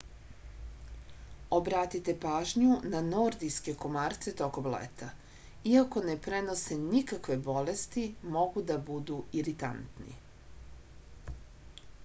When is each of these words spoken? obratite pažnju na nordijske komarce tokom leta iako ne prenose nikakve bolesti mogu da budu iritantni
obratite 1.55 2.13
pažnju 2.21 2.77
na 2.93 3.01
nordijske 3.09 3.75
komarce 3.83 4.31
tokom 4.39 4.69
leta 4.75 5.09
iako 5.73 6.03
ne 6.07 6.15
prenose 6.27 6.77
nikakve 6.85 7.37
bolesti 7.49 8.05
mogu 8.37 8.65
da 8.73 8.79
budu 8.89 9.19
iritantni 9.43 10.17